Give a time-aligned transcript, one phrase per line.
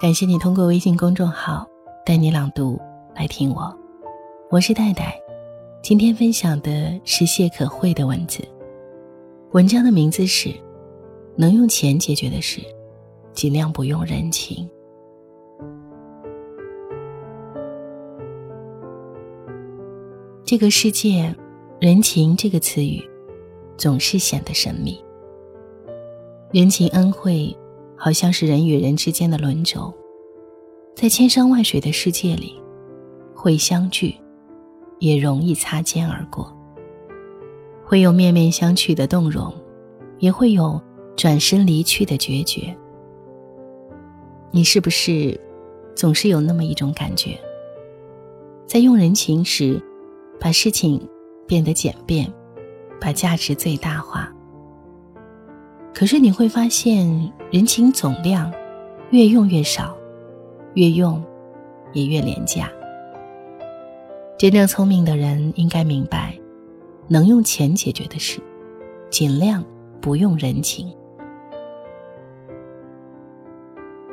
[0.00, 1.64] 感谢你通过微信公众号
[2.04, 2.78] “带你朗读”
[3.14, 3.72] 来听我，
[4.50, 5.16] 我是戴戴。
[5.82, 8.42] 今天分享的是谢可慧的文字，
[9.52, 10.48] 文章的名字是
[11.36, 12.60] 《能用钱解决的事，
[13.32, 14.68] 尽量不用人情》。
[20.44, 21.32] 这个世界，
[21.78, 23.00] 人情这个词语，
[23.76, 25.02] 总是显得神秘。
[26.50, 27.56] 人情恩惠。
[27.96, 29.92] 好像是人与人之间的轮轴，
[30.94, 32.60] 在千山万水的世界里，
[33.34, 34.14] 会相聚，
[34.98, 36.54] 也容易擦肩而过。
[37.84, 39.52] 会有面面相觑的动容，
[40.18, 40.80] 也会有
[41.16, 42.76] 转身离去的决绝。
[44.50, 45.38] 你是不是
[45.94, 47.38] 总是有那么一种感觉，
[48.66, 49.80] 在用人情时，
[50.40, 51.00] 把事情
[51.46, 52.32] 变得简便，
[53.00, 54.33] 把价值最大化？
[55.94, 58.52] 可是你会发现，人情总量
[59.10, 59.96] 越用越少，
[60.74, 61.22] 越用
[61.92, 62.68] 也越廉价。
[64.36, 66.36] 真正聪明的人应该明白，
[67.06, 68.40] 能用钱解决的事，
[69.08, 69.64] 尽量
[70.00, 70.92] 不用人情。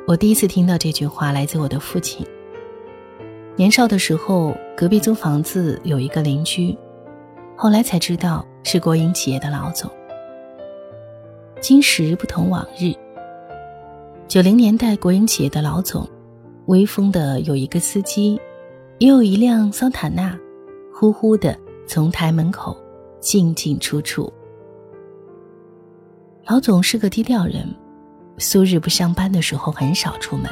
[0.08, 2.26] 我第一次听到这句话来自我的父亲。
[3.56, 6.78] 年少的时候，隔壁租房子有一个邻居，
[7.58, 9.90] 后来才知道是国营企业的老总。
[11.62, 12.92] 今时不同往日。
[14.28, 16.10] 九零年代，国营企业的老总，
[16.66, 18.42] 威风的有一个司机，
[18.98, 20.36] 也有一辆桑塔纳，
[20.92, 22.76] 呼呼的从台门口
[23.20, 24.32] 进进出出。
[26.48, 27.64] 老总是个低调人，
[28.40, 30.50] 苏日不上班的时候很少出门，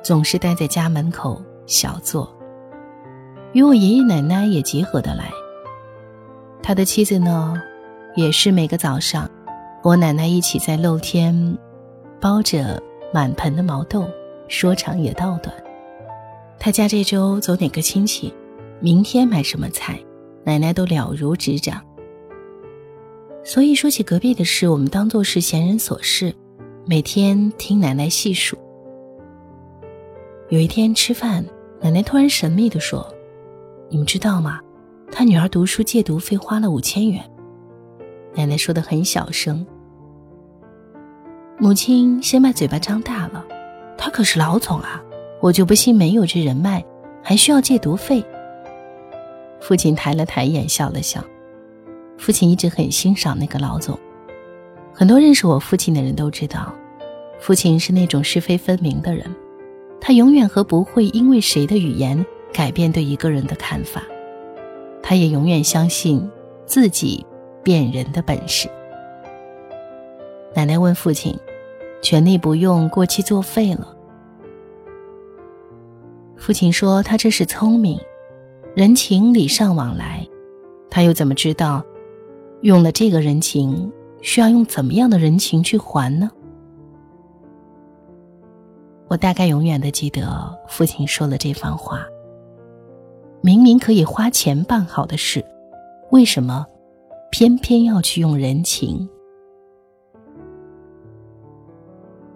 [0.00, 2.32] 总是待在家门口小坐，
[3.52, 5.28] 与我爷爷奶奶也结合得来。
[6.62, 7.60] 他的妻子呢，
[8.14, 9.28] 也是每个早上。
[9.82, 11.56] 我奶奶一起在露天
[12.20, 12.80] 包着
[13.14, 14.06] 满盆的毛豆，
[14.46, 15.54] 说长也道短。
[16.58, 18.32] 他家这周走哪个亲戚，
[18.78, 19.98] 明天买什么菜，
[20.44, 21.82] 奶奶都了如指掌。
[23.42, 26.34] 所以说起隔壁的事，我们当做是闲人琐事，
[26.84, 28.58] 每天听奶奶细数。
[30.50, 31.42] 有一天吃饭，
[31.80, 33.10] 奶奶突然神秘地说
[33.88, 34.60] ：“你们知道吗？
[35.10, 37.24] 他女儿读书借读费花了五千元。”
[38.34, 39.66] 奶奶说的很小声。
[41.58, 43.44] 母亲先把嘴巴张大了，
[43.98, 45.02] 他可是老总啊，
[45.40, 46.82] 我就不信没有这人脉，
[47.22, 48.24] 还需要借读费。
[49.60, 51.22] 父亲抬了抬眼，笑了笑。
[52.16, 53.98] 父亲一直很欣赏那个老总，
[54.94, 56.72] 很多认识我父亲的人都知道，
[57.38, 59.26] 父亲是那种是非分明的人，
[60.00, 64.02] 他永远和不会因为谁的语言改变对一个人的看法，
[65.02, 66.26] 他也永远相信
[66.64, 67.26] 自己。
[67.62, 68.68] 辨人的本事。
[70.54, 71.38] 奶奶问父亲
[72.02, 73.96] ：“权力不用，过期作废了。”
[76.36, 78.00] 父亲说：“他这是聪明，
[78.74, 80.26] 人情礼尚往来。
[80.90, 81.84] 他又怎么知道，
[82.62, 83.92] 用了这个人情，
[84.22, 86.30] 需要用怎么样的人情去还呢？”
[89.06, 92.06] 我大概永远的记得父亲说了这番话。
[93.42, 95.44] 明明可以花钱办好的事，
[96.10, 96.66] 为什么？
[97.30, 99.08] 偏偏要去用人情，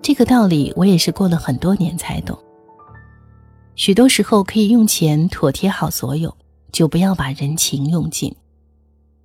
[0.01, 2.39] 这个道理我也是过了很多年才懂。
[3.75, 6.37] 许多时候可以用钱妥帖好所有，
[6.71, 8.35] 就不要把人情用尽。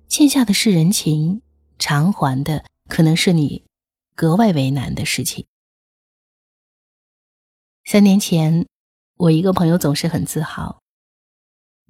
[0.08, 1.40] 欠下的是人情，
[1.78, 3.64] 偿还的可能是你
[4.16, 5.46] 格外为难的事情。
[7.84, 8.66] 三年前，
[9.16, 10.80] 我一个朋友总是很自豪，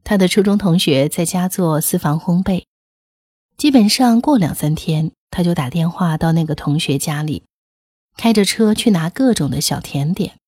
[0.04, 2.64] 他的初中同学在家做私房烘焙。
[3.60, 7.42] 基本上过两三天，他就打电话到那个同学家里，
[8.16, 10.38] 开着车去拿各种的小甜点。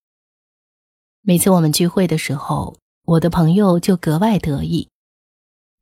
[1.20, 4.88] 每次我们聚会的时候，我的朋友就格外得意。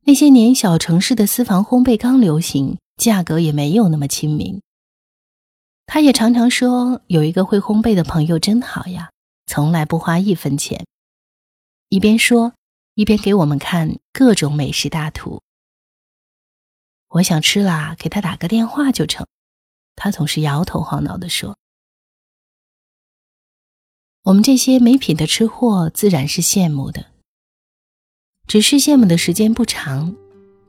[0.03, 4.61] 那些年小城市的私房烘焙刚流行，价格也没有那么亲民。
[5.85, 9.09] 他也常常说，有一个会烘焙的朋友真好呀，
[9.45, 10.85] 从来不花一分钱。
[11.87, 12.51] 一边说，
[12.95, 15.41] 一边给我们看各种美食大图。
[17.11, 19.27] 我想吃啦，给他打个电话就成。
[19.97, 21.57] 他总是摇头晃脑的说
[24.23, 27.07] ：“我们这些没品的吃货自然是羡慕的，
[28.47, 30.15] 只是羡慕的时间不长，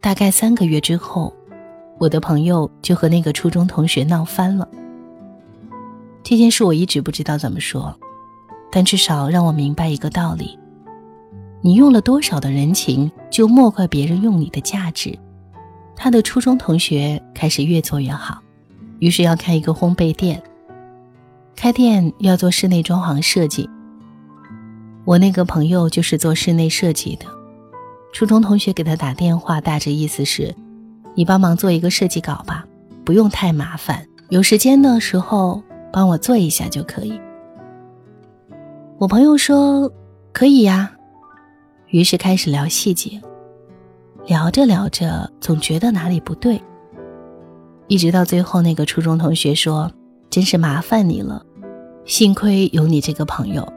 [0.00, 1.32] 大概三个月之后，
[2.00, 4.68] 我的朋友就和那个初中同学闹翻了。
[6.24, 7.96] 这件事我一直不知道怎么说，
[8.72, 10.58] 但至少让我明白一个道理：
[11.62, 15.16] 你用了多少的人情，就莫怪别人用你的价值。”
[16.02, 18.42] 他的初中同学开始越做越好，
[18.98, 20.42] 于是要开一个烘焙店。
[21.54, 23.70] 开店要做室内装潢设计，
[25.04, 27.26] 我那个朋友就是做室内设计的，
[28.12, 30.52] 初中同学给他打电话，大致意思是：
[31.14, 32.66] 你帮忙做一个设计稿吧，
[33.04, 35.62] 不用太麻烦，有时间的时候
[35.92, 37.20] 帮我做一下就可以。
[38.98, 39.88] 我朋友说
[40.32, 40.90] 可以呀，
[41.90, 43.22] 于是开始聊细节，
[44.24, 46.60] 聊着聊着总觉得哪里不对，
[47.88, 49.90] 一直到最后，那个初中同学说
[50.30, 51.44] ：“真是麻烦你了，
[52.04, 53.70] 幸亏有你这个朋友。”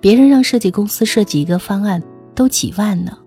[0.00, 2.00] 别人让设计公司设计一个方案
[2.34, 3.18] 都几万呢，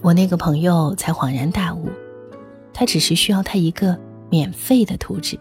[0.00, 1.88] 我那个朋友才恍然大悟，
[2.72, 3.98] 他只是需要他一个
[4.30, 5.36] 免费的图纸。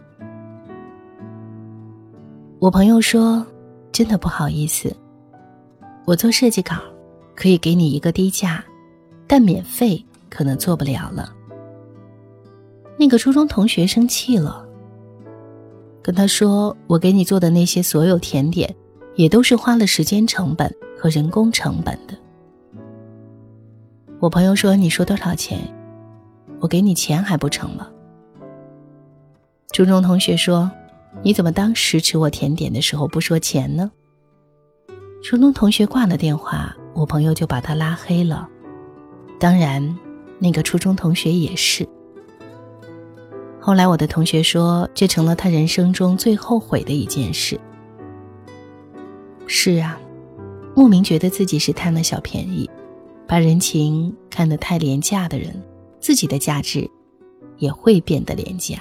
[2.58, 3.46] 我朋友说
[3.92, 4.96] ：“真的不好意思，
[6.06, 6.78] 我做设计稿
[7.36, 8.66] 可以给你一个低价，
[9.28, 11.34] 但免费可能做不了了。”
[12.98, 14.66] 那个初中同学生气了，
[16.02, 18.74] 跟他说：“我给你做的那些所有甜点。”
[19.18, 22.16] 也都是花了时间成本和人工成本的。
[24.20, 25.60] 我朋友说：“你说多少钱？
[26.60, 27.88] 我给你钱还不成吗？”
[29.74, 30.70] 初中同学说
[31.26, 33.92] ：“你怎么当时吃我甜点的时候不说钱呢？”
[35.24, 38.48] 初中同学挂了电话，我朋友就把他拉黑了。
[39.40, 39.98] 当然，
[40.40, 41.88] 那个初中同学也是。
[43.60, 47.60] 后来我的同学说，这成了他人生中最后悔的一件事。
[49.46, 50.00] 是啊，
[50.76, 52.70] 莫名觉得自己是贪了小便宜，
[53.28, 55.62] 把人情看得太廉价的人，
[56.00, 56.90] 自己的价值
[57.58, 58.80] 也会变得廉价。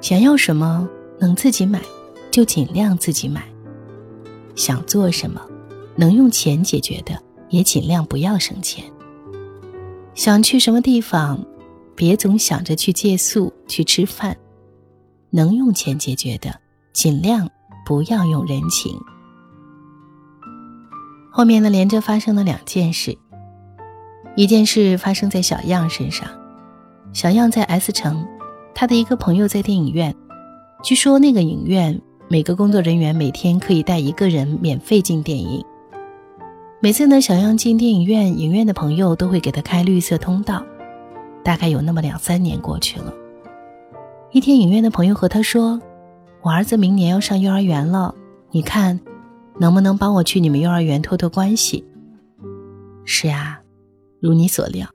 [0.00, 1.80] 想要什么能自己买，
[2.30, 3.40] 就尽量自己买；
[4.54, 5.40] 想做什么
[5.96, 8.84] 能用钱解决的，也尽量不要省钱。
[10.14, 11.44] 想去什么地方，
[11.94, 14.36] 别总想着去借宿、去吃饭，
[15.30, 16.54] 能用钱解决的。
[16.92, 17.46] 尽量
[17.84, 18.98] 不要用人情。
[21.30, 23.14] 后面呢，连着发生了两件事。
[24.34, 26.26] 一件事发生在小样身上，
[27.12, 28.26] 小样在 S 城，
[28.74, 30.16] 他的一个朋友在电影院。
[30.82, 35.62] 据说那个影院每个工作人员每天可以带一个人免费进电影。
[36.78, 40.62] 每次呢，小样进电影院，影院的朋友都会给他开绿色通道。
[41.42, 43.14] 大概有那么两三年过去了。
[44.30, 45.80] 一天，影院的朋友和他说。
[46.42, 48.14] 我儿子明年要上幼儿园了，
[48.52, 49.00] 你看，
[49.58, 51.84] 能不能帮我去你们幼儿园托托关系？
[53.04, 53.58] 是啊，
[54.20, 54.86] 如你所料，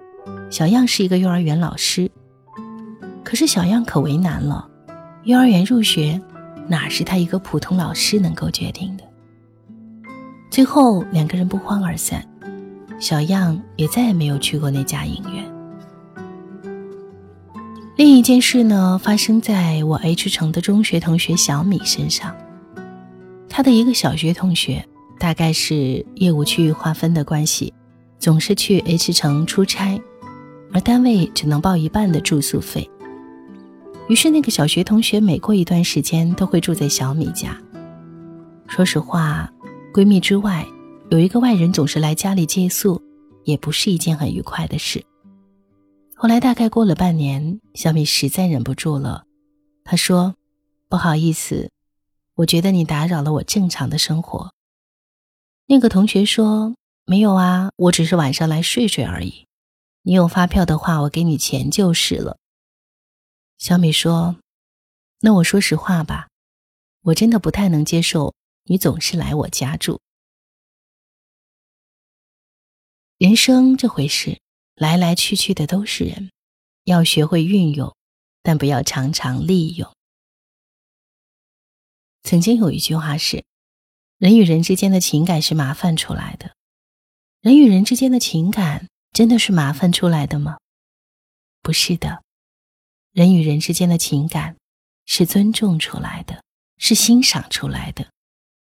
[0.50, 2.10] 小样是一个幼儿园老师。
[3.24, 4.66] 可是小样可为难了，
[5.24, 6.22] 幼儿园入学
[6.68, 9.04] 哪是他一个普通老师能够决定的？
[10.52, 12.22] 最后两个人不欢而散，
[13.00, 15.50] 小样也再也没有去过那家影院。
[17.96, 22.36] 另一件事呢，发生在我 H 城的中学同学小米身上。
[23.48, 24.86] 他的一个小学同学，
[25.18, 27.74] 大概是业务区域划分的关系，
[28.20, 30.02] 总是去 H 城出差，
[30.74, 32.90] 而单位只能报一半的住宿费。
[34.10, 37.56] 于是那个小学同学每过一段时间都会住在小米家。
[38.68, 39.50] 说实话，
[39.94, 40.66] 闺蜜之外，
[41.10, 43.02] 有一个外人总是来家里借宿，
[43.44, 45.04] 也不是一件很愉快的事。
[46.16, 49.26] 后来大概过了半年，小米实在忍不住了，
[49.84, 50.34] 她说
[50.88, 51.72] ：“不好意思，
[52.36, 54.54] 我觉得你打扰了我正常的生活。”
[55.68, 56.74] 那个同学说
[57.06, 59.46] ：“没有啊，我只是晚上来睡睡而已。
[60.04, 62.38] 你有发票的话，我给你钱就是了。”
[63.60, 64.38] 小米说
[65.20, 66.30] ：“那我说实话吧，
[67.04, 68.34] 我真的不太能接受
[68.72, 70.00] 你总是来我家住。
[73.18, 74.40] 人生这回事。”
[74.82, 76.32] 来来去去的都是人，
[76.86, 77.96] 要学会运用，
[78.42, 79.94] 但不要常常利用。
[82.24, 83.46] 曾经有一句话是：
[84.18, 86.56] 人与人之间的情感是麻烦出来的。
[87.42, 90.58] 人与人之间的情感真的是麻烦出来的吗？
[91.62, 92.24] 不是的，
[93.12, 94.58] 人与人之间的情感
[95.06, 96.44] 是尊重出来的，
[96.78, 98.10] 是欣赏出来的，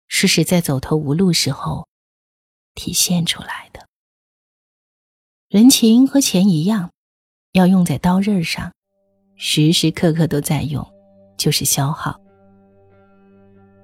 [0.09, 1.87] 是实在走投无路时候
[2.75, 3.87] 体现出来的。
[5.47, 6.91] 人情和钱一样，
[7.53, 8.73] 要用在刀刃上，
[9.37, 10.85] 时时刻刻都在用，
[11.37, 12.19] 就是消耗。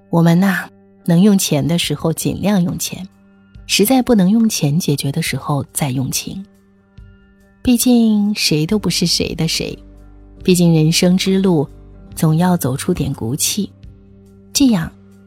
[0.10, 0.70] 我们呐，
[1.05, 3.08] 能用钱的时候尽量用钱，
[3.67, 6.46] 实在不能用钱解决的时候再用情。
[7.63, 9.77] 毕竟谁都不是谁的谁，
[10.44, 11.67] 毕竟人生之路，
[12.15, 13.72] 总要走出点骨气，
[14.53, 14.91] 这样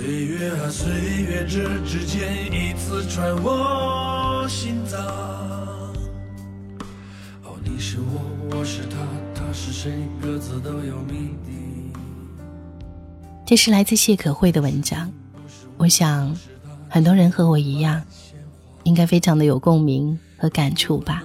[0.00, 5.04] 岁月啊岁月，这指尖一次穿我心脏。
[7.42, 8.96] 哦，你是我，我是他，
[9.34, 9.90] 他是谁？
[10.22, 11.90] 各自都有谜底。
[13.44, 15.12] 这是来自谢可慧的文章，
[15.76, 16.32] 我想
[16.88, 18.00] 很多人和我一样，
[18.84, 21.24] 应该非常的有共鸣和感触吧。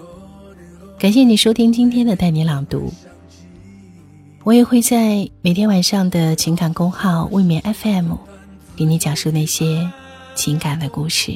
[0.98, 2.92] 感谢你收听今天的带你朗读，
[4.44, 8.14] 我也会在每天晚上的情感公号未眠 FM，
[8.84, 9.90] 给你讲述那些
[10.36, 11.34] 情感的故事。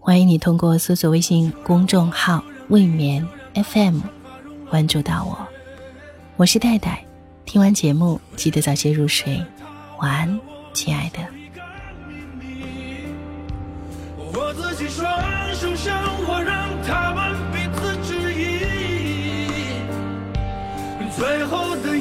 [0.00, 4.00] 欢迎你通过搜索微信公众号未眠 FM
[4.70, 5.46] 关注到我，
[6.38, 7.04] 我是戴戴。
[7.44, 9.44] 听完节目记得早些入睡。
[9.98, 10.40] 晚安，
[10.72, 11.18] 亲爱的。
[14.32, 15.06] 我自己双
[15.54, 18.48] 手向我，让他们彼此指引。
[21.14, 21.98] 最后的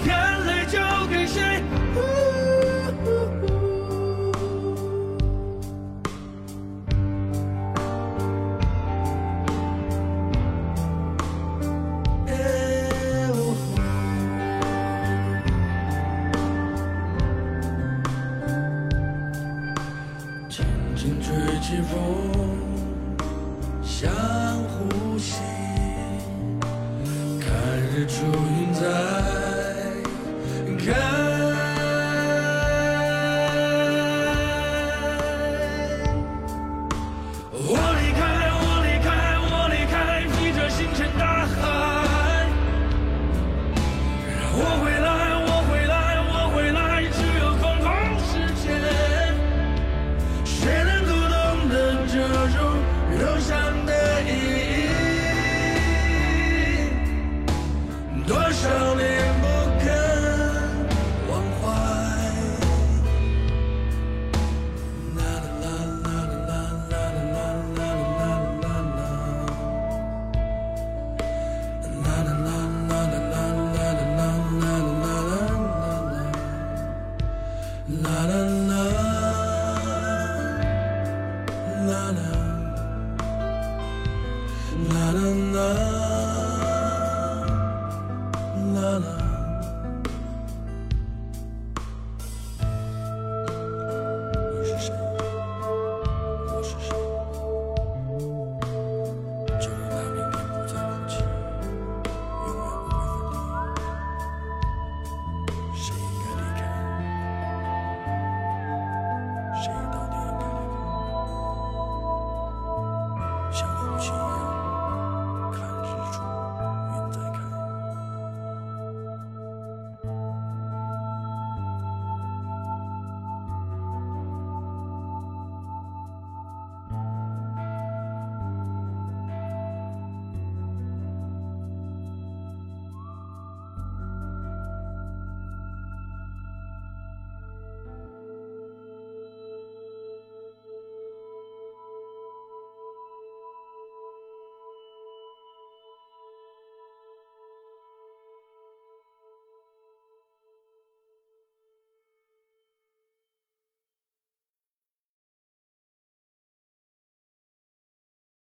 [81.88, 82.47] na na.